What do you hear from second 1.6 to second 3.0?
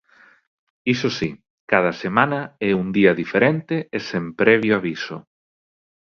cada semana é un